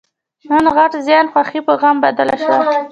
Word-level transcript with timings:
نن 0.49 0.65
غټ 0.75 0.91
زیان؛ 1.07 1.27
خوښي 1.33 1.59
په 1.67 1.73
غم 1.81 1.95
بدله 2.05 2.35
شوه. 2.43 2.59